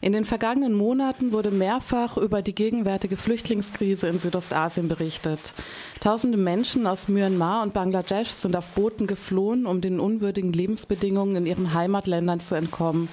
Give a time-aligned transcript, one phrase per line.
[0.00, 5.54] In den vergangenen Monaten wurde mehrfach über die gegenwärtige Flüchtlingskrise in Südostasien berichtet.
[6.00, 11.46] Tausende Menschen aus Myanmar und Bangladesch sind auf Booten geflohen, um den unwürdigen Lebensbedingungen in
[11.46, 13.08] ihren Heimatländern zu entkommen.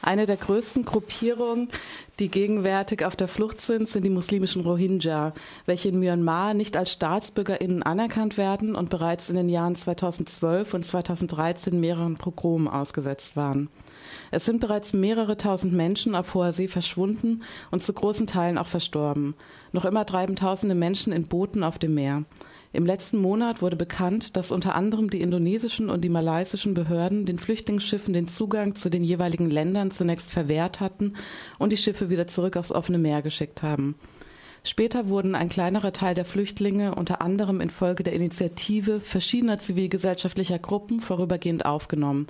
[0.00, 1.68] Eine der größten Gruppierungen,
[2.18, 5.32] die gegenwärtig auf der Flucht sind, sind die muslimischen Rohingya,
[5.66, 10.84] welche in Myanmar nicht als Staatsbürgerinnen anerkannt werden und bereits in den Jahren 2012 und
[10.84, 13.68] 2013 mehreren Pogromen ausgesetzt waren.
[14.30, 18.66] Es sind bereits mehrere tausend Menschen auf hoher See verschwunden und zu großen Teilen auch
[18.66, 19.34] verstorben.
[19.72, 22.24] Noch immer treiben tausende Menschen in Booten auf dem Meer.
[22.74, 27.36] Im letzten Monat wurde bekannt, dass unter anderem die indonesischen und die malaysischen Behörden den
[27.36, 31.14] Flüchtlingsschiffen den Zugang zu den jeweiligen Ländern zunächst verwehrt hatten
[31.58, 33.94] und die Schiffe wieder zurück aufs offene Meer geschickt haben.
[34.64, 41.00] Später wurden ein kleinerer Teil der Flüchtlinge unter anderem infolge der Initiative verschiedener zivilgesellschaftlicher Gruppen
[41.00, 42.28] vorübergehend aufgenommen.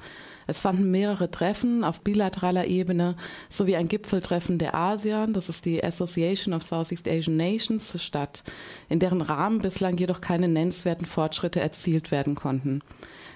[0.52, 3.16] Es fanden mehrere Treffen auf bilateraler Ebene
[3.48, 8.44] sowie ein Gipfeltreffen der ASEAN, das ist die Association of Southeast Asian Nations, statt,
[8.90, 12.82] in deren Rahmen bislang jedoch keine nennenswerten Fortschritte erzielt werden konnten.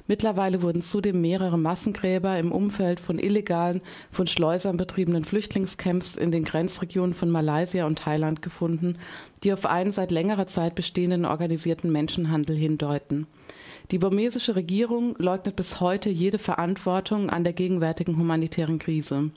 [0.09, 6.45] Mittlerweile wurden zudem mehrere Massengräber im Umfeld von illegalen, von Schleusern betriebenen Flüchtlingscamps in den
[6.45, 8.99] Grenzregionen von Malaysia und Thailand gefunden,
[9.43, 13.27] die auf einen seit längerer Zeit bestehenden organisierten Menschenhandel hindeuten.
[13.93, 19.31] Die burmesische Regierung leugnet bis heute jede Verantwortung an der gegenwärtigen humanitären Krise.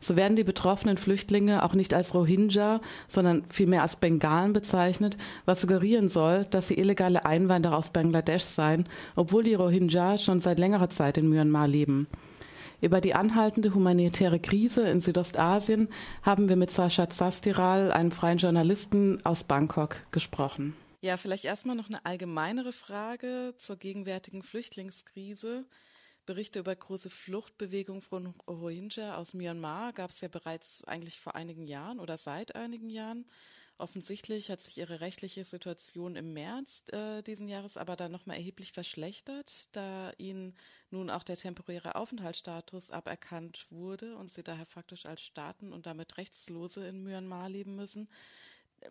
[0.00, 5.60] So werden die betroffenen Flüchtlinge auch nicht als Rohingya, sondern vielmehr als Bengalen bezeichnet, was
[5.60, 10.90] suggerieren soll, dass sie illegale Einwanderer aus Bangladesch seien, obwohl die Rohingya schon seit längerer
[10.90, 12.06] Zeit in Myanmar leben.
[12.80, 15.88] Über die anhaltende humanitäre Krise in Südostasien
[16.22, 20.74] haben wir mit Sascha Zastiral, einem freien Journalisten aus Bangkok, gesprochen.
[21.02, 25.64] Ja, vielleicht erstmal noch eine allgemeinere Frage zur gegenwärtigen Flüchtlingskrise.
[26.26, 31.66] Berichte über große Fluchtbewegungen von Rohingya aus Myanmar gab es ja bereits eigentlich vor einigen
[31.66, 33.24] Jahren oder seit einigen Jahren.
[33.80, 38.72] Offensichtlich hat sich ihre rechtliche Situation im März äh, diesen Jahres aber dann nochmal erheblich
[38.72, 40.54] verschlechtert, da ihnen
[40.90, 46.18] nun auch der temporäre Aufenthaltsstatus aberkannt wurde und sie daher faktisch als Staaten und damit
[46.18, 48.10] Rechtslose in Myanmar leben müssen.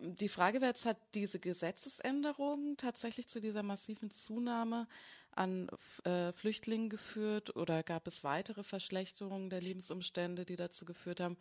[0.00, 4.88] Die Frage wäre jetzt, hat diese Gesetzesänderung tatsächlich zu dieser massiven Zunahme
[5.30, 5.68] an
[6.02, 11.36] äh, Flüchtlingen geführt oder gab es weitere Verschlechterungen der Lebensumstände, die dazu geführt haben?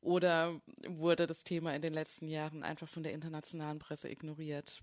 [0.00, 4.80] Oder wurde das Thema in den letzten Jahren einfach von der internationalen Presse ignoriert?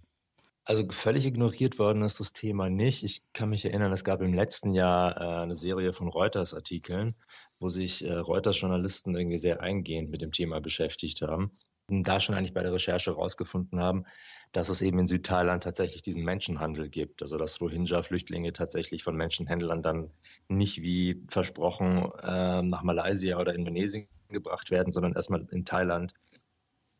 [0.64, 3.04] Also völlig ignoriert worden ist das Thema nicht.
[3.04, 7.16] Ich kann mich erinnern, es gab im letzten Jahr äh, eine Serie von Reuters-Artikeln,
[7.60, 11.52] wo sich äh, Reuters-Journalisten irgendwie sehr eingehend mit dem Thema beschäftigt haben
[11.90, 14.06] da schon eigentlich bei der Recherche herausgefunden haben,
[14.52, 17.22] dass es eben in Südthailand tatsächlich diesen Menschenhandel gibt.
[17.22, 20.12] Also dass Rohingya-Flüchtlinge tatsächlich von Menschenhändlern dann
[20.50, 26.14] nicht wie versprochen äh, nach Malaysia oder Indonesien gebracht werden, sondern erstmal in Thailand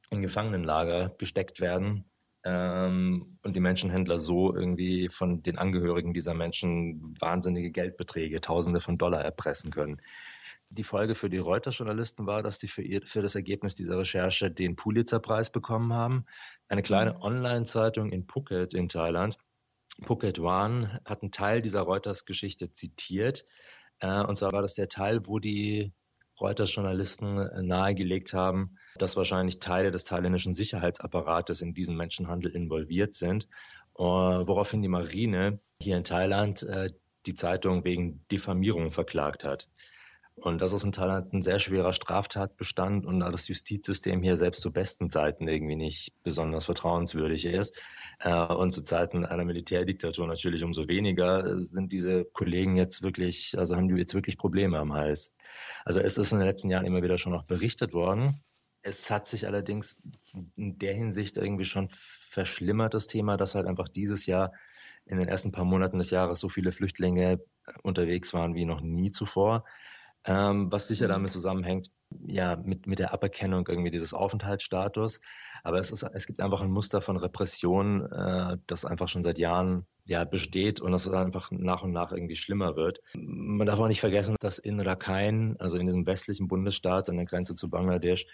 [0.10, 2.06] in Gefangenenlager gesteckt werden
[2.44, 8.98] ähm, und die Menschenhändler so irgendwie von den Angehörigen dieser Menschen wahnsinnige Geldbeträge, Tausende von
[8.98, 10.02] Dollar erpressen können.
[10.70, 14.52] Die Folge für die Reuters-Journalisten war, dass sie für, ihr, für das Ergebnis dieser Recherche
[14.52, 16.26] den Pulitzer-Preis bekommen haben.
[16.68, 17.22] Eine kleine mhm.
[17.22, 19.38] Online-Zeitung in Phuket in Thailand,
[20.04, 23.46] Phuket One, hat einen Teil dieser Reuters-Geschichte zitiert.
[24.00, 25.94] Äh, und zwar war das der Teil, wo die
[26.40, 33.48] Reuters-Journalisten äh, nahegelegt haben, dass wahrscheinlich Teile des thailändischen Sicherheitsapparates in diesen Menschenhandel involviert sind,
[33.98, 36.92] äh, woraufhin die Marine hier in Thailand äh,
[37.26, 39.68] die Zeitung wegen Diffamierung verklagt hat.
[40.40, 44.62] Und das ist in Thailand ein sehr schwerer Straftatbestand und da das Justizsystem hier selbst
[44.62, 47.76] zu besten Zeiten irgendwie nicht besonders vertrauenswürdig ist
[48.20, 53.76] äh, und zu Zeiten einer Militärdiktatur natürlich umso weniger, sind diese Kollegen jetzt wirklich, also
[53.76, 55.34] haben die jetzt wirklich Probleme am Hals.
[55.86, 58.40] Also es ist in den letzten Jahren immer wieder schon noch berichtet worden.
[58.84, 59.98] Es hat sich allerdings
[60.56, 64.54] in der Hinsicht irgendwie schon verschlimmert, das Thema, dass halt einfach dieses Jahr
[65.08, 67.40] in den ersten paar Monaten des Jahres so viele Flüchtlinge
[67.82, 69.66] unterwegs waren wie noch nie zuvor
[70.28, 71.12] ähm, was sicher mhm.
[71.12, 71.90] damit zusammenhängt,
[72.26, 75.22] ja, mit, mit der Aberkennung irgendwie dieses Aufenthaltsstatus.
[75.64, 79.40] Aber es ist, es gibt einfach ein Muster von Repression, äh, das einfach schon seit
[79.40, 83.02] Jahren ja, besteht und das einfach nach und nach irgendwie schlimmer wird.
[83.14, 87.26] Man darf auch nicht vergessen, dass in Rakhine, also in diesem westlichen Bundesstaat an der
[87.26, 88.26] Grenze zu Bangladesch,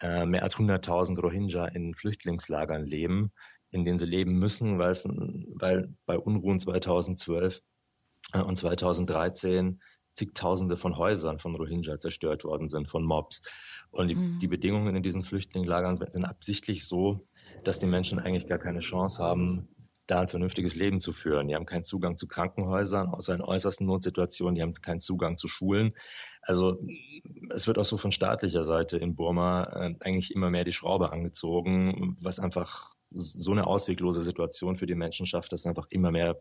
[0.00, 3.32] äh, mehr als 100.000 Rohingya in Flüchtlingslagern leben,
[3.70, 7.60] in denen sie leben müssen, weil, es, weil bei Unruhen 2012
[8.32, 9.80] äh, und 2013
[10.20, 13.40] zigtausende von Häusern von Rohingya zerstört worden sind, von Mobs.
[13.90, 14.38] Und die, mhm.
[14.38, 17.26] die Bedingungen in diesen Flüchtlingslagern sind absichtlich so,
[17.64, 19.68] dass die Menschen eigentlich gar keine Chance haben,
[20.06, 21.48] da ein vernünftiges Leben zu führen.
[21.48, 24.54] Die haben keinen Zugang zu Krankenhäusern, außer in äußersten Notsituationen.
[24.56, 25.94] Die haben keinen Zugang zu Schulen.
[26.42, 26.78] Also
[27.50, 31.12] es wird auch so von staatlicher Seite in Burma äh, eigentlich immer mehr die Schraube
[31.12, 36.36] angezogen, was einfach so eine ausweglose Situation für die Menschen schafft, dass einfach immer mehr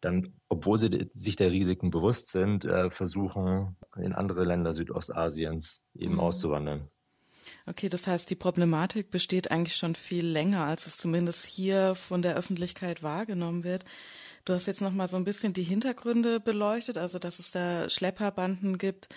[0.00, 6.14] dann, obwohl sie sich der Risiken bewusst sind, äh, versuchen, in andere Länder Südostasiens eben
[6.14, 6.20] mhm.
[6.20, 6.88] auszuwandern.
[7.66, 12.22] Okay, das heißt, die Problematik besteht eigentlich schon viel länger, als es zumindest hier von
[12.22, 13.84] der Öffentlichkeit wahrgenommen wird.
[14.44, 17.90] Du hast jetzt noch mal so ein bisschen die Hintergründe beleuchtet, also dass es da
[17.90, 19.08] Schlepperbanden gibt,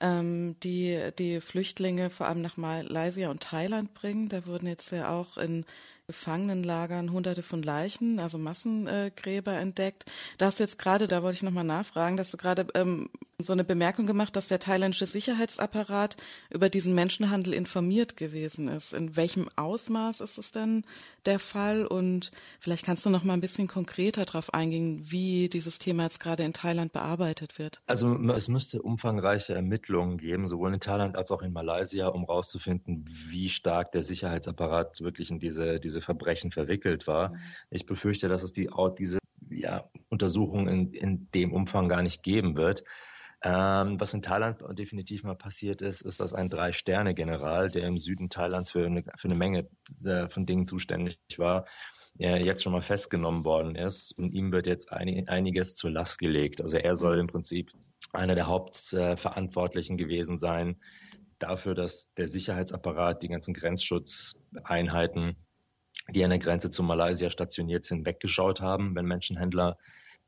[0.00, 4.28] ähm, die die Flüchtlinge vor allem nach Malaysia und Thailand bringen.
[4.28, 5.64] Da wurden jetzt ja auch in
[6.06, 10.04] Gefangenenlagern hunderte von Leichen, also Massengräber entdeckt.
[10.38, 13.08] Da hast du jetzt gerade, da wollte ich nochmal nachfragen, dass du gerade ähm,
[13.44, 16.16] so eine Bemerkung gemacht, dass der thailändische Sicherheitsapparat
[16.50, 18.92] über diesen Menschenhandel informiert gewesen ist.
[18.92, 20.84] In welchem Ausmaß ist es denn
[21.26, 21.86] der Fall?
[21.86, 26.20] Und vielleicht kannst du noch mal ein bisschen konkreter darauf eingehen, wie dieses Thema jetzt
[26.20, 27.80] gerade in Thailand bearbeitet wird.
[27.86, 33.08] Also es müsste umfangreiche Ermittlungen geben, sowohl in Thailand als auch in Malaysia, um herauszufinden,
[33.08, 37.30] wie stark der Sicherheitsapparat wirklich in diese, diese Verbrechen verwickelt war.
[37.30, 37.36] Mhm.
[37.70, 39.18] Ich befürchte, dass es die, diese
[39.50, 42.84] ja, Untersuchung in, in dem Umfang gar nicht geben wird.
[43.44, 48.30] Ähm, was in Thailand definitiv mal passiert ist, ist, dass ein Drei-Sterne-General, der im Süden
[48.30, 49.68] Thailands für eine, für eine Menge
[50.04, 51.66] äh, von Dingen zuständig war,
[52.20, 56.18] äh, jetzt schon mal festgenommen worden ist und ihm wird jetzt einig, einiges zur Last
[56.18, 56.60] gelegt.
[56.60, 57.72] Also er soll im Prinzip
[58.12, 60.76] einer der Hauptverantwortlichen gewesen sein
[61.38, 65.36] dafür, dass der Sicherheitsapparat, die ganzen Grenzschutzeinheiten,
[66.10, 69.78] die an der Grenze zu Malaysia stationiert sind, weggeschaut haben, wenn Menschenhändler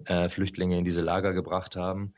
[0.05, 2.15] äh, Flüchtlinge in diese Lager gebracht haben.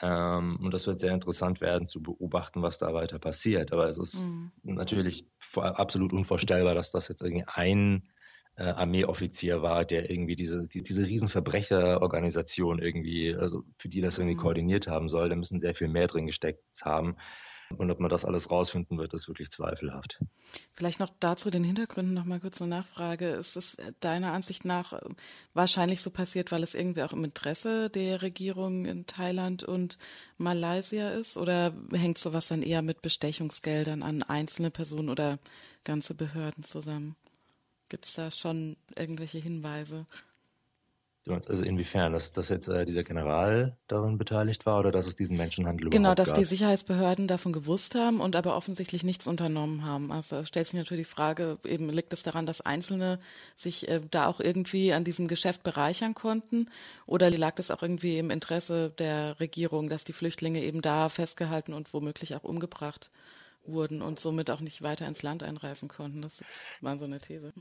[0.00, 3.72] Ähm, und das wird sehr interessant werden zu beobachten, was da weiter passiert.
[3.72, 4.50] Aber es ist mhm.
[4.74, 8.08] natürlich absolut unvorstellbar, dass das jetzt irgendwie ein
[8.56, 14.36] äh, Armeeoffizier war, der irgendwie diese, die, diese Riesenverbrecherorganisation irgendwie, also für die das irgendwie
[14.36, 14.40] mhm.
[14.40, 15.28] koordiniert haben soll.
[15.28, 17.16] Da müssen sehr viel mehr drin gesteckt haben.
[17.76, 20.20] Und ob man das alles rausfinden wird, ist wirklich zweifelhaft.
[20.72, 23.28] Vielleicht noch dazu den Hintergründen noch mal kurz eine Nachfrage.
[23.28, 24.98] Ist es deiner Ansicht nach
[25.54, 29.98] wahrscheinlich so passiert, weil es irgendwie auch im Interesse der Regierung in Thailand und
[30.38, 31.36] Malaysia ist?
[31.36, 35.38] Oder hängt sowas dann eher mit Bestechungsgeldern an einzelne Personen oder
[35.84, 37.16] ganze Behörden zusammen?
[37.90, 40.06] Gibt es da schon irgendwelche Hinweise?
[41.28, 45.36] Also inwiefern, dass, dass jetzt äh, dieser General daran beteiligt war oder dass es diesen
[45.36, 46.38] Menschenhandel genau, überhaupt Genau, dass gab?
[46.38, 50.10] die Sicherheitsbehörden davon gewusst haben und aber offensichtlich nichts unternommen haben.
[50.10, 53.18] Also stellt sich natürlich die Frage, eben liegt es daran, dass Einzelne
[53.56, 56.68] sich äh, da auch irgendwie an diesem Geschäft bereichern konnten
[57.06, 61.72] oder lag das auch irgendwie im Interesse der Regierung, dass die Flüchtlinge eben da festgehalten
[61.74, 63.10] und womöglich auch umgebracht
[63.66, 66.22] wurden und somit auch nicht weiter ins Land einreisen konnten?
[66.22, 66.42] Das
[66.80, 67.52] war so eine These.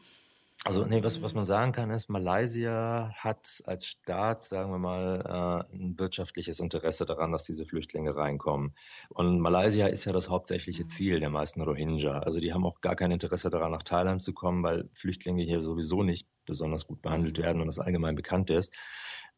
[0.64, 5.66] Also nee, was, was man sagen kann, ist, Malaysia hat als Staat, sagen wir mal,
[5.72, 8.74] äh, ein wirtschaftliches Interesse daran, dass diese Flüchtlinge reinkommen.
[9.10, 10.90] Und Malaysia ist ja das hauptsächliche mhm.
[10.90, 12.20] Ziel der meisten Rohingya.
[12.20, 15.62] Also die haben auch gar kein Interesse daran, nach Thailand zu kommen, weil Flüchtlinge hier
[15.62, 17.44] sowieso nicht besonders gut behandelt mhm.
[17.44, 18.74] werden und das allgemein bekannt ist.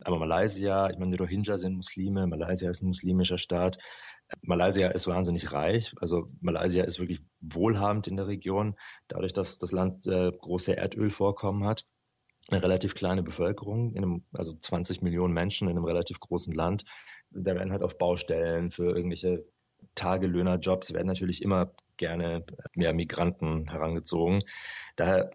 [0.01, 3.77] Aber Malaysia, ich meine, die Rohingya sind Muslime, Malaysia ist ein muslimischer Staat.
[4.41, 5.93] Malaysia ist wahnsinnig reich.
[5.99, 8.75] Also Malaysia ist wirklich wohlhabend in der Region,
[9.07, 11.85] dadurch, dass das Land äh, große Erdölvorkommen hat.
[12.49, 16.83] Eine relativ kleine Bevölkerung, in einem, also 20 Millionen Menschen in einem relativ großen Land.
[17.31, 19.45] Da werden halt auf Baustellen für irgendwelche
[19.95, 24.39] Tagelöhnerjobs werden natürlich immer gerne mehr Migranten herangezogen.
[24.95, 25.31] Daher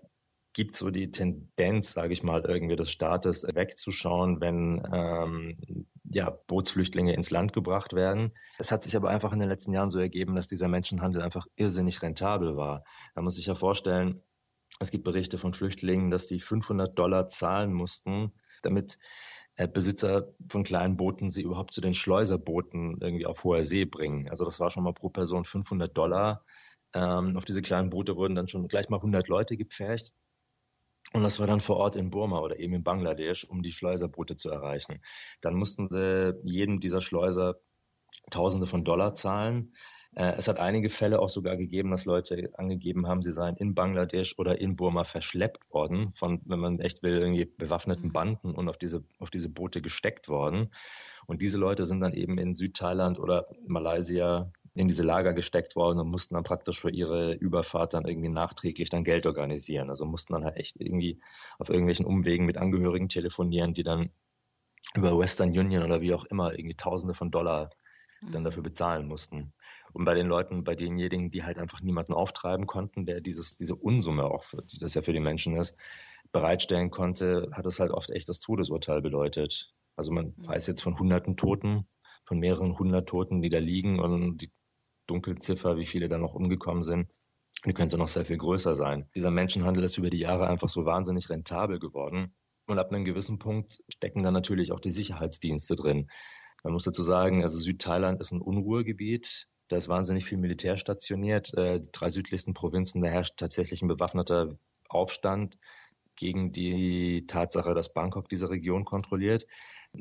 [0.52, 7.12] gibt so die Tendenz, sage ich mal, irgendwie des Staates wegzuschauen, wenn ähm, ja, Bootsflüchtlinge
[7.14, 8.32] ins Land gebracht werden.
[8.58, 11.46] Es hat sich aber einfach in den letzten Jahren so ergeben, dass dieser Menschenhandel einfach
[11.56, 12.84] irrsinnig rentabel war.
[13.14, 14.20] Da muss ich ja vorstellen,
[14.80, 18.98] es gibt Berichte von Flüchtlingen, dass die 500 Dollar zahlen mussten, damit
[19.56, 24.28] äh, Besitzer von kleinen Booten sie überhaupt zu den Schleuserbooten irgendwie auf hoher See bringen.
[24.28, 26.44] Also das war schon mal pro Person 500 Dollar.
[26.92, 30.12] Ähm, auf diese kleinen Boote wurden dann schon gleich mal 100 Leute gepfercht.
[31.14, 34.34] Und das war dann vor Ort in Burma oder eben in Bangladesch, um die Schleuserboote
[34.34, 35.00] zu erreichen.
[35.40, 37.60] Dann mussten sie jedem dieser Schleuser
[38.30, 39.74] Tausende von Dollar zahlen.
[40.16, 43.74] Äh, es hat einige Fälle auch sogar gegeben, dass Leute angegeben haben, sie seien in
[43.74, 48.12] Bangladesch oder in Burma verschleppt worden von, wenn man echt will, irgendwie bewaffneten mhm.
[48.12, 50.70] Banden und auf diese, auf diese Boote gesteckt worden.
[51.26, 56.00] Und diese Leute sind dann eben in Südthailand oder Malaysia in diese Lager gesteckt worden
[56.00, 59.88] und mussten dann praktisch für ihre Überfahrt dann irgendwie nachträglich dann Geld organisieren.
[59.88, 61.20] Also mussten dann halt echt irgendwie
[61.58, 64.10] auf irgendwelchen Umwegen mit Angehörigen telefonieren, die dann
[64.94, 67.70] über Western Union oder wie auch immer irgendwie Tausende von Dollar
[68.20, 68.46] dann mhm.
[68.46, 69.52] dafür bezahlen mussten.
[69.92, 73.76] Und bei den Leuten, bei denjenigen, die halt einfach niemanden auftreiben konnten, der dieses, diese
[73.76, 75.76] Unsumme auch, die das ja für die Menschen ist,
[76.32, 79.72] bereitstellen konnte, hat es halt oft echt das Todesurteil bedeutet.
[79.94, 80.48] Also man mhm.
[80.48, 81.86] weiß jetzt von hunderten Toten,
[82.24, 84.50] von mehreren hundert Toten, die da liegen und die
[85.06, 87.08] Dunkelziffer, wie viele da noch umgekommen sind,
[87.64, 89.08] die könnte noch sehr viel größer sein.
[89.14, 92.34] Dieser Menschenhandel ist über die Jahre einfach so wahnsinnig rentabel geworden.
[92.66, 96.10] Und ab einem gewissen Punkt stecken da natürlich auch die Sicherheitsdienste drin.
[96.62, 99.48] Man muss dazu sagen, also Südthailand ist ein Unruhegebiet.
[99.68, 101.52] Da ist wahnsinnig viel Militär stationiert.
[101.54, 104.58] Äh, die drei südlichsten Provinzen, da herrscht tatsächlich ein bewaffneter
[104.88, 105.58] Aufstand
[106.16, 109.46] gegen die Tatsache, dass Bangkok diese Region kontrolliert.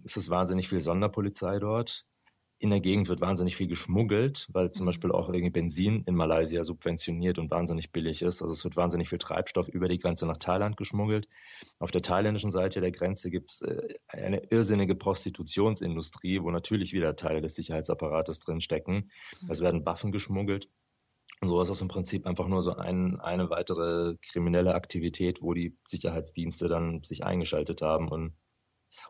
[0.06, 2.06] Es ist wahnsinnig viel Sonderpolizei dort
[2.60, 4.88] in der Gegend wird wahnsinnig viel geschmuggelt, weil zum mhm.
[4.88, 8.42] Beispiel auch irgendwie Benzin in Malaysia subventioniert und wahnsinnig billig ist.
[8.42, 11.28] Also es wird wahnsinnig viel Treibstoff über die Grenze nach Thailand geschmuggelt.
[11.80, 17.16] Auf der thailändischen Seite der Grenze gibt es äh, eine irrsinnige Prostitutionsindustrie, wo natürlich wieder
[17.16, 19.12] Teile des Sicherheitsapparates drinstecken.
[19.42, 19.50] Mhm.
[19.50, 20.70] Es werden Waffen geschmuggelt.
[21.42, 25.54] Und so ist das im Prinzip einfach nur so ein, eine weitere kriminelle Aktivität, wo
[25.54, 28.34] die Sicherheitsdienste dann sich eingeschaltet haben und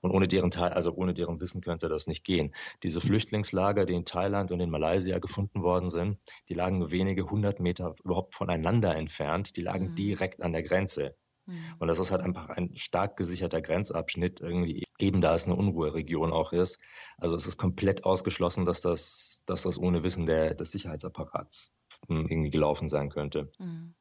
[0.04, 2.54] und ohne deren Teil, also ohne deren Wissen könnte das nicht gehen.
[2.84, 6.20] Diese Flüchtlingslager, die in Thailand und in Malaysia gefunden worden sind,
[6.50, 9.56] die lagen nur wenige hundert Meter überhaupt voneinander entfernt.
[9.56, 9.96] Die lagen mhm.
[9.96, 11.16] direkt an der Grenze.
[11.46, 11.76] Mhm.
[11.80, 16.34] Und das ist halt einfach ein stark gesicherter Grenzabschnitt, irgendwie, eben da es eine Unruheregion
[16.34, 16.80] auch ist.
[17.18, 21.72] Also es ist komplett ausgeschlossen, dass das, dass das ohne Wissen der, des Sicherheitsapparats
[22.10, 23.52] hm, irgendwie gelaufen sein könnte.
[23.58, 23.96] Mhm.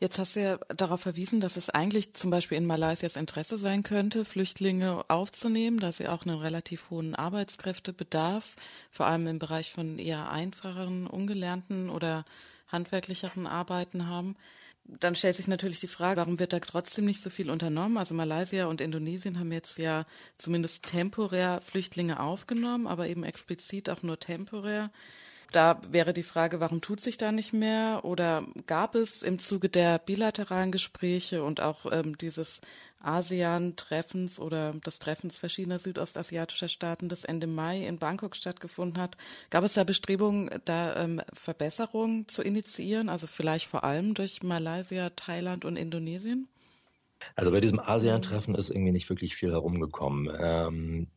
[0.00, 3.82] Jetzt hast du ja darauf verwiesen, dass es eigentlich zum Beispiel in Malaysias Interesse sein
[3.82, 8.54] könnte, Flüchtlinge aufzunehmen, da sie auch einen relativ hohen Arbeitskräftebedarf,
[8.92, 12.24] vor allem im Bereich von eher einfacheren, ungelernten oder
[12.68, 14.36] handwerklicheren Arbeiten haben.
[14.84, 17.98] Dann stellt sich natürlich die Frage, warum wird da trotzdem nicht so viel unternommen?
[17.98, 20.06] Also Malaysia und Indonesien haben jetzt ja
[20.38, 24.90] zumindest temporär Flüchtlinge aufgenommen, aber eben explizit auch nur temporär.
[25.50, 28.04] Da wäre die Frage, warum tut sich da nicht mehr?
[28.04, 32.60] Oder gab es im Zuge der bilateralen Gespräche und auch ähm, dieses
[33.00, 39.16] ASEAN-Treffens oder des Treffens verschiedener südostasiatischer Staaten, das Ende Mai in Bangkok stattgefunden hat,
[39.48, 45.10] gab es da Bestrebungen, da ähm, Verbesserungen zu initiieren, also vielleicht vor allem durch Malaysia,
[45.10, 46.48] Thailand und Indonesien?
[47.34, 50.30] Also bei diesem ASEAN-Treffen ist irgendwie nicht wirklich viel herumgekommen.
[50.38, 51.08] Ähm,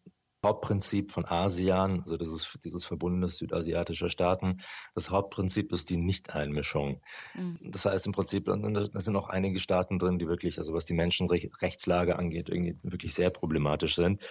[0.43, 4.61] Hauptprinzip von ASEAN, also das ist dieses Verbundes südasiatischer Staaten,
[4.95, 7.01] das Hauptprinzip ist die Nichteinmischung.
[7.35, 7.59] Mhm.
[7.61, 10.93] Das heißt im Prinzip, da sind auch einige Staaten drin, die wirklich, also was die
[10.93, 14.21] Menschenrechtslage angeht, irgendwie wirklich sehr problematisch sind.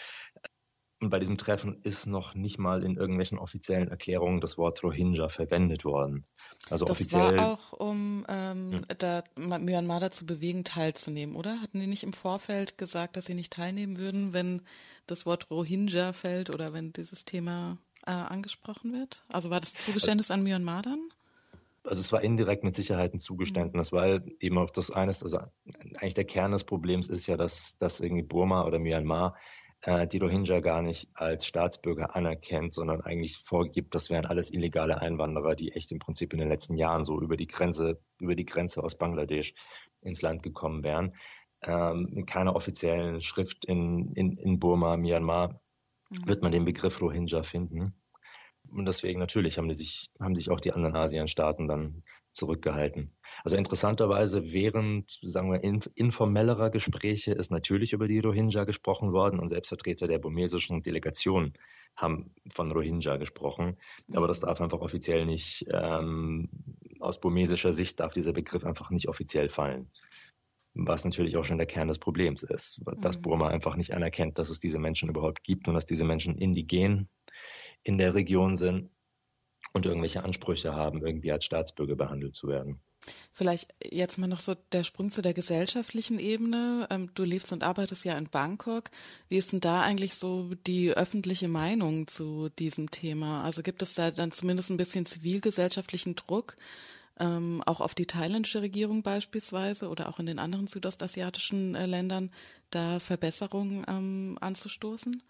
[1.00, 5.30] Und bei diesem Treffen ist noch nicht mal in irgendwelchen offiziellen Erklärungen das Wort Rohingya
[5.30, 6.26] verwendet worden.
[6.68, 7.38] Also das offiziell.
[7.38, 8.98] war auch, um ähm, hm.
[8.98, 11.62] da Myanmar dazu bewegen, teilzunehmen, oder?
[11.62, 14.60] Hatten die nicht im Vorfeld gesagt, dass sie nicht teilnehmen würden, wenn
[15.06, 19.24] das Wort Rohingya fällt oder wenn dieses Thema äh, angesprochen wird?
[19.32, 21.08] Also war das Zugeständnis an Myanmar dann?
[21.82, 23.96] Also es war indirekt mit Sicherheit ein Zugeständnis, mhm.
[23.96, 25.38] weil eben auch das eines, also
[25.94, 29.34] eigentlich der Kern des Problems ist ja, dass, dass irgendwie Burma oder Myanmar
[29.82, 35.00] äh, die Rohingya gar nicht als Staatsbürger anerkennt, sondern eigentlich vorgibt, das wären alles illegale
[35.00, 38.44] Einwanderer, die echt im Prinzip in den letzten Jahren so über die Grenze, über die
[38.44, 39.54] Grenze aus Bangladesch
[40.02, 41.14] ins Land gekommen wären.
[41.62, 45.60] Ähm, in keiner offiziellen Schrift in, in, in Burma, Myanmar
[46.10, 46.28] mhm.
[46.28, 47.94] wird man den Begriff Rohingya finden.
[48.70, 53.12] Und deswegen natürlich haben, die sich, haben sich auch die anderen ASEAN-Staaten dann zurückgehalten.
[53.44, 55.62] Also interessanterweise während, sagen wir,
[55.94, 61.52] informellerer Gespräche ist natürlich über die Rohingya gesprochen worden und Selbstvertreter der burmesischen Delegation
[61.96, 63.76] haben von Rohingya gesprochen.
[64.12, 66.48] Aber das darf einfach offiziell nicht, ähm,
[67.00, 69.90] aus burmesischer Sicht darf dieser Begriff einfach nicht offiziell fallen.
[70.74, 73.22] Was natürlich auch schon der Kern des Problems ist, dass mhm.
[73.22, 77.08] Burma einfach nicht anerkennt, dass es diese Menschen überhaupt gibt und dass diese Menschen indigen
[77.82, 78.90] in der Region sind
[79.72, 82.80] und irgendwelche Ansprüche haben, irgendwie als Staatsbürger behandelt zu werden.
[83.32, 86.86] Vielleicht jetzt mal noch so der Sprung zu der gesellschaftlichen Ebene.
[86.90, 88.90] Ähm, du lebst und arbeitest ja in Bangkok.
[89.28, 93.42] Wie ist denn da eigentlich so die öffentliche Meinung zu diesem Thema?
[93.42, 96.56] Also gibt es da dann zumindest ein bisschen zivilgesellschaftlichen Druck,
[97.18, 102.30] ähm, auch auf die thailändische Regierung beispielsweise oder auch in den anderen südostasiatischen äh, Ländern,
[102.70, 105.22] da Verbesserungen ähm, anzustoßen?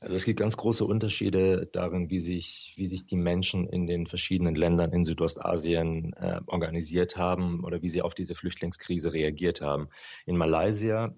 [0.00, 4.06] Also es gibt ganz große Unterschiede darin, wie sich, wie sich die Menschen in den
[4.06, 9.88] verschiedenen Ländern in Südostasien äh, organisiert haben oder wie sie auf diese Flüchtlingskrise reagiert haben.
[10.24, 11.14] In Malaysia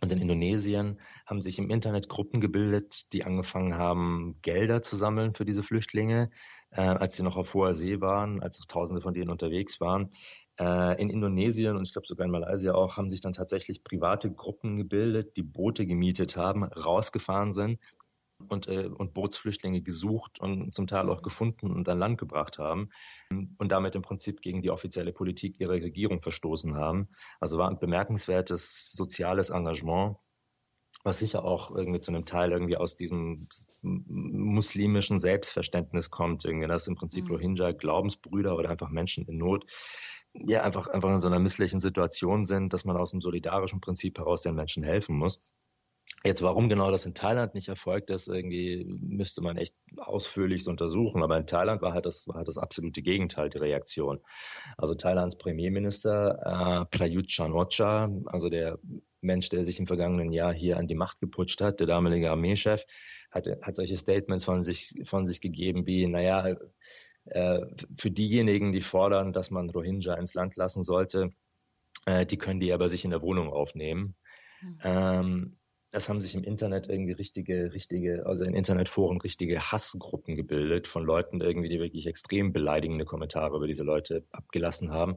[0.00, 5.34] und in Indonesien haben sich im Internet Gruppen gebildet, die angefangen haben, Gelder zu sammeln
[5.34, 6.30] für diese Flüchtlinge,
[6.70, 10.10] äh, als sie noch auf hoher See waren, als auch Tausende von denen unterwegs waren.
[10.58, 14.30] Äh, in Indonesien und ich glaube sogar in Malaysia auch haben sich dann tatsächlich private
[14.30, 17.78] Gruppen gebildet, die Boote gemietet haben, rausgefahren sind
[18.48, 22.90] und, äh, und Bootsflüchtlinge gesucht und zum Teil auch gefunden und an Land gebracht haben
[23.30, 27.08] und damit im Prinzip gegen die offizielle Politik ihrer Regierung verstoßen haben.
[27.38, 30.16] Also war ein bemerkenswertes soziales Engagement
[31.02, 33.48] was sicher auch irgendwie zu einem Teil irgendwie aus diesem
[33.80, 37.30] muslimischen Selbstverständnis kommt, irgendwie, dass im Prinzip mhm.
[37.30, 39.64] Rohingya Glaubensbrüder oder einfach Menschen in Not
[40.34, 44.18] ja einfach, einfach in so einer misslichen Situation sind, dass man aus dem solidarischen Prinzip
[44.18, 45.40] heraus den Menschen helfen muss.
[46.22, 51.22] Jetzt, warum genau das in Thailand nicht erfolgt ist, irgendwie müsste man echt ausführlich untersuchen.
[51.22, 54.20] Aber in Thailand war halt das, war halt das absolute Gegenteil die Reaktion.
[54.76, 58.78] Also Thailands Premierminister äh, Prayut Chan-ocha, also der
[59.22, 62.84] Mensch, der sich im vergangenen Jahr hier an die Macht geputscht hat, der damalige Armeechef,
[63.30, 66.54] hat, hat solche Statements von sich, von sich gegeben wie, naja,
[67.26, 71.30] für diejenigen, die fordern, dass man Rohingya ins Land lassen sollte,
[72.06, 74.16] äh, die können die aber sich in der Wohnung aufnehmen.
[74.62, 75.56] Mhm.
[75.92, 81.04] Es haben sich im Internet irgendwie richtige, richtige, also in Internetforen richtige Hassgruppen gebildet von
[81.04, 85.16] Leuten irgendwie, die wirklich extrem beleidigende Kommentare über diese Leute abgelassen haben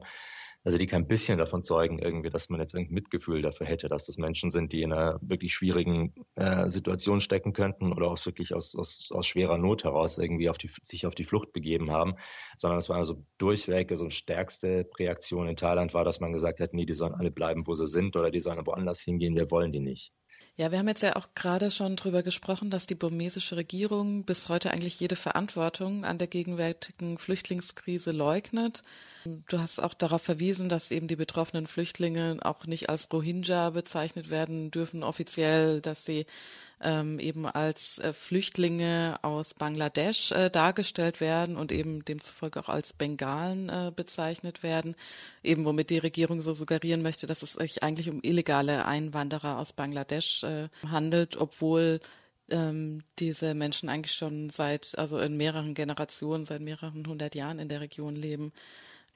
[0.64, 4.06] also die kein bisschen davon zeugen, irgendwie, dass man jetzt irgendein Mitgefühl dafür hätte, dass
[4.06, 8.54] das Menschen sind, die in einer wirklich schwierigen äh, Situation stecken könnten oder auch wirklich
[8.54, 12.14] aus, aus, aus schwerer Not heraus irgendwie auf die, sich auf die Flucht begeben haben,
[12.56, 16.72] sondern es war also durchweg, also stärkste Reaktion in Thailand war, dass man gesagt hat,
[16.72, 19.70] nee, die sollen alle bleiben, wo sie sind oder die sollen woanders hingehen, wir wollen
[19.70, 20.12] die nicht.
[20.56, 24.48] Ja, wir haben jetzt ja auch gerade schon drüber gesprochen, dass die burmesische Regierung bis
[24.48, 28.84] heute eigentlich jede Verantwortung an der gegenwärtigen Flüchtlingskrise leugnet.
[29.48, 34.30] Du hast auch darauf verwiesen, dass eben die betroffenen Flüchtlinge auch nicht als Rohingya bezeichnet
[34.30, 36.26] werden dürfen offiziell, dass sie
[36.84, 42.92] ähm, eben als äh, Flüchtlinge aus Bangladesch äh, dargestellt werden und eben demzufolge auch als
[42.92, 44.94] Bengalen äh, bezeichnet werden,
[45.42, 49.72] eben womit die Regierung so suggerieren möchte, dass es sich eigentlich um illegale Einwanderer aus
[49.72, 52.00] Bangladesch äh, handelt, obwohl
[52.50, 57.68] ähm, diese Menschen eigentlich schon seit, also in mehreren Generationen, seit mehreren hundert Jahren in
[57.68, 58.52] der Region leben.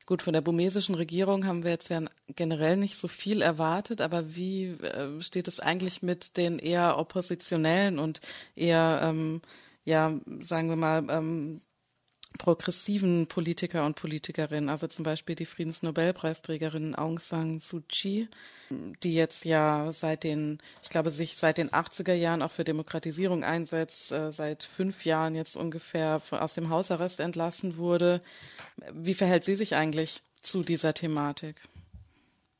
[0.08, 2.00] Gut, von der burmesischen Regierung haben wir jetzt ja
[2.34, 7.98] generell nicht so viel erwartet, aber wie äh, steht es eigentlich mit den eher oppositionellen
[7.98, 8.22] und
[8.56, 9.42] eher, ähm,
[9.84, 11.60] ja, sagen wir mal, ähm,
[12.38, 18.28] progressiven Politiker und Politikerinnen, also zum Beispiel die Friedensnobelpreisträgerin Aung San Suu Kyi,
[18.70, 23.44] die jetzt ja seit den, ich glaube, sich seit den 80er Jahren auch für Demokratisierung
[23.44, 28.22] einsetzt, äh, seit fünf Jahren jetzt ungefähr aus dem Hausarrest entlassen wurde.
[28.92, 31.62] Wie verhält sie sich eigentlich zu dieser Thematik?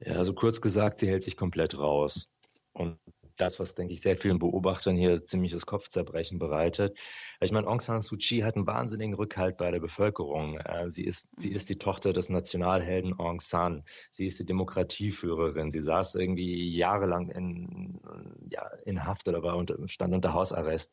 [0.01, 2.29] Ja, also kurz gesagt, sie hält sich komplett raus.
[2.73, 2.99] Und
[3.41, 6.99] das, was, denke ich, sehr vielen Beobachtern hier ziemliches Kopfzerbrechen bereitet.
[7.41, 10.59] Ich meine, Aung San Suu Kyi hat einen wahnsinnigen Rückhalt bei der Bevölkerung.
[10.59, 13.85] Äh, sie ist, sie ist die Tochter des Nationalhelden Aung San.
[14.11, 15.71] Sie ist die Demokratieführerin.
[15.71, 18.01] Sie saß irgendwie jahrelang in,
[18.49, 20.93] ja, in Haft oder war unter, stand unter Hausarrest,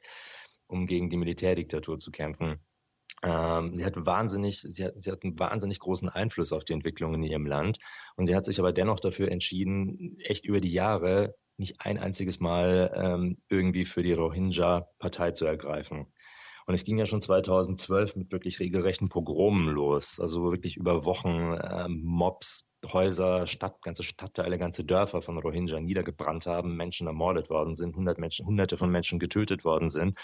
[0.67, 2.59] um gegen die Militärdiktatur zu kämpfen.
[3.23, 7.13] Ähm, sie hat wahnsinnig, sie hat, sie hat einen wahnsinnig großen Einfluss auf die Entwicklung
[7.15, 7.79] in ihrem Land.
[8.17, 12.39] Und sie hat sich aber dennoch dafür entschieden, echt über die Jahre nicht ein einziges
[12.39, 16.07] Mal ähm, irgendwie für die Rohingya Partei zu ergreifen.
[16.67, 21.57] Und es ging ja schon 2012 mit wirklich regelrechten Pogromen los, also wirklich über Wochen
[21.61, 27.75] ähm, Mobs, Häuser, Stadt, ganze Stadtteile, ganze Dörfer von Rohingya niedergebrannt haben, Menschen ermordet worden
[27.75, 30.17] sind, hundert Menschen, hunderte von Menschen getötet worden sind.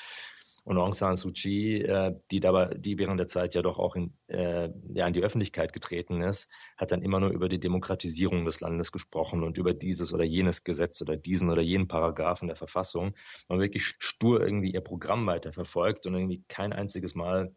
[0.63, 3.95] Und Aung San Suu Kyi, äh, die dabei, die während der Zeit ja doch auch
[3.95, 8.45] in, äh, ja, in die Öffentlichkeit getreten ist, hat dann immer nur über die Demokratisierung
[8.45, 12.57] des Landes gesprochen und über dieses oder jenes Gesetz oder diesen oder jenen Paragraphen der
[12.57, 13.15] Verfassung.
[13.47, 17.55] Und wirklich stur irgendwie ihr Programm weiterverfolgt und irgendwie kein einziges Mal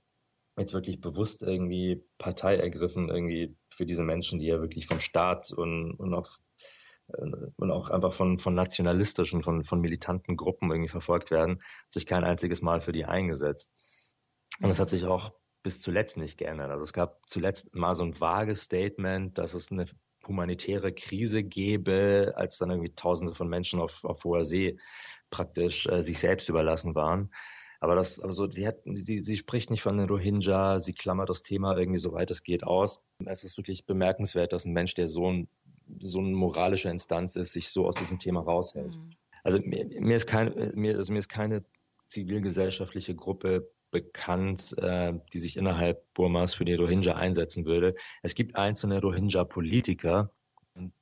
[0.56, 5.52] jetzt wirklich bewusst irgendwie Partei ergriffen, irgendwie für diese Menschen, die ja wirklich vom Staat
[5.52, 6.38] und, und auch
[7.06, 12.06] und auch einfach von, von nationalistischen, von, von militanten Gruppen irgendwie verfolgt werden, hat sich
[12.06, 13.70] kein einziges Mal für die eingesetzt.
[14.60, 16.70] Und es hat sich auch bis zuletzt nicht geändert.
[16.70, 19.86] Also es gab zuletzt mal so ein vages Statement, dass es eine
[20.26, 24.78] humanitäre Krise gäbe, als dann irgendwie Tausende von Menschen auf, auf hoher See
[25.30, 27.30] praktisch äh, sich selbst überlassen waren.
[27.80, 31.42] Aber das, also sie hat, sie, sie spricht nicht von den Rohingya, sie klammert das
[31.42, 33.02] Thema irgendwie so weit es geht aus.
[33.26, 35.48] Es ist wirklich bemerkenswert, dass ein Mensch, der so ein
[35.98, 38.96] so eine moralische Instanz ist, sich so aus diesem Thema raushält.
[38.96, 39.10] Mhm.
[39.42, 41.64] Also mir, mir, ist kein, mir, also mir ist keine
[42.06, 47.94] zivilgesellschaftliche Gruppe bekannt, äh, die sich innerhalb Burmas für die Rohingya einsetzen würde.
[48.22, 50.30] Es gibt einzelne Rohingya-Politiker,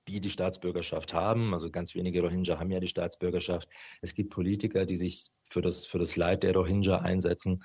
[0.08, 1.54] die die Staatsbürgerschaft haben.
[1.54, 3.68] Also ganz wenige Rohingya haben ja die Staatsbürgerschaft.
[4.02, 7.64] Es gibt Politiker, die sich für das, für das Leid der Rohingya einsetzen.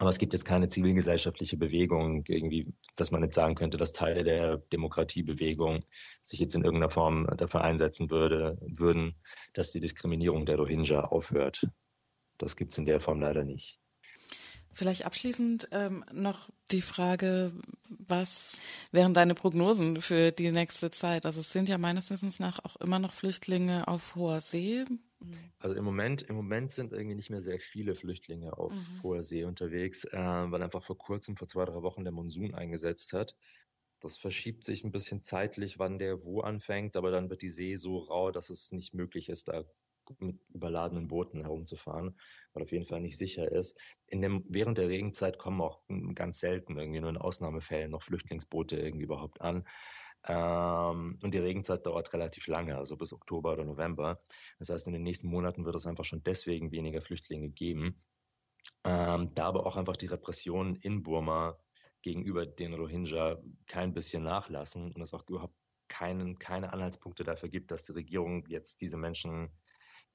[0.00, 4.24] Aber es gibt jetzt keine zivilgesellschaftliche Bewegung, irgendwie, dass man jetzt sagen könnte, dass Teile
[4.24, 5.80] der Demokratiebewegung
[6.22, 9.14] sich jetzt in irgendeiner Form dafür einsetzen würde, würden,
[9.52, 11.68] dass die Diskriminierung der Rohingya aufhört.
[12.38, 13.78] das gibt es in der Form leider nicht.
[14.72, 17.52] Vielleicht abschließend ähm, noch die Frage,
[17.90, 18.58] was
[18.92, 21.26] wären deine Prognosen für die nächste Zeit?
[21.26, 24.86] Also es sind ja meines Wissens nach auch immer noch Flüchtlinge auf hoher See.
[25.58, 29.02] Also im Moment, im Moment sind irgendwie nicht mehr sehr viele Flüchtlinge auf mhm.
[29.02, 33.12] hoher See unterwegs, äh, weil einfach vor kurzem, vor zwei, drei Wochen der Monsun eingesetzt
[33.12, 33.36] hat.
[34.00, 37.76] Das verschiebt sich ein bisschen zeitlich, wann der wo anfängt, aber dann wird die See
[37.76, 39.64] so rau, dass es nicht möglich ist, da
[40.18, 42.18] mit überladenen Booten herumzufahren,
[42.52, 43.78] weil auf jeden Fall nicht sicher ist.
[44.06, 45.82] In dem, während der Regenzeit kommen auch
[46.14, 49.66] ganz selten irgendwie nur in Ausnahmefällen noch Flüchtlingsboote irgendwie überhaupt an.
[50.26, 54.20] Ähm, und die Regenzeit dauert relativ lange, also bis Oktober oder November.
[54.58, 57.98] Das heißt, in den nächsten Monaten wird es einfach schon deswegen weniger Flüchtlinge geben.
[58.84, 61.58] Ähm, da aber auch einfach die Repressionen in Burma
[62.02, 65.54] gegenüber den Rohingya kein bisschen nachlassen und es auch überhaupt
[65.88, 69.50] keinen, keine Anhaltspunkte dafür gibt, dass die Regierung jetzt diese Menschen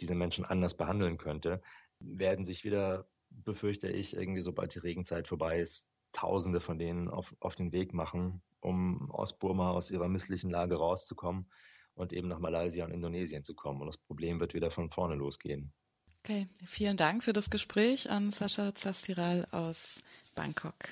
[0.02, 1.62] diese Menschen anders behandeln könnte,
[2.00, 7.36] werden sich wieder, befürchte ich, irgendwie sobald die Regenzeit vorbei ist, Tausende von denen auf,
[7.42, 11.50] auf den Weg machen, um aus Burma, aus ihrer misslichen Lage rauszukommen
[11.94, 13.82] und eben nach Malaysia und Indonesien zu kommen.
[13.82, 15.72] Und das Problem wird wieder von vorne losgehen.
[16.20, 20.02] Okay, vielen Dank für das Gespräch an Sascha Zastiral aus
[20.34, 20.90] Bangkok.